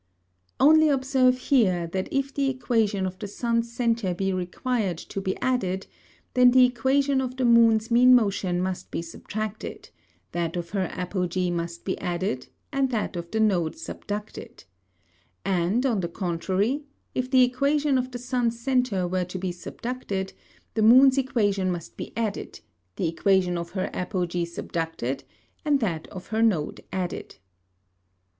Only 0.59 0.89
observe 0.89 1.37
here, 1.37 1.85
That 1.85 2.11
if 2.11 2.33
the 2.33 2.49
Equation 2.49 3.05
of 3.05 3.19
the 3.19 3.27
Sun's 3.27 3.71
Centre 3.71 4.15
be 4.15 4.33
required 4.33 4.97
to 4.97 5.21
be 5.21 5.37
added; 5.43 5.85
then 6.33 6.49
the 6.49 6.65
Equation 6.65 7.21
of 7.21 7.37
the 7.37 7.45
Moon's 7.45 7.91
mean 7.91 8.15
Motion 8.15 8.63
must 8.63 8.89
be 8.89 9.03
subtracted, 9.03 9.91
that 10.31 10.55
of 10.55 10.71
her 10.71 10.87
Apogee 10.91 11.51
must 11.51 11.85
be 11.85 11.99
added, 11.99 12.47
and 12.73 12.89
that 12.89 13.15
of 13.15 13.29
the 13.29 13.39
Node 13.39 13.75
subducted, 13.75 14.63
And 15.45 15.85
on 15.85 15.99
the 15.99 16.09
contrary, 16.09 16.83
if 17.13 17.29
the 17.29 17.43
Equation 17.43 17.99
of 17.99 18.09
the 18.09 18.17
Sun's 18.17 18.59
Centre 18.59 19.07
were 19.07 19.25
to 19.25 19.37
be 19.37 19.51
subducted, 19.51 20.33
the 20.73 20.81
Moon's 20.81 21.19
Equation 21.19 21.69
must 21.69 21.95
be 21.95 22.11
added, 22.17 22.61
the 22.95 23.07
Equation 23.07 23.55
of 23.55 23.73
her 23.73 23.91
Apogee 23.93 24.45
subducted, 24.47 25.25
and 25.63 25.79
that 25.79 26.07
of 26.07 26.29
her 26.29 26.41
Node 26.41 26.81
added. 26.91 27.35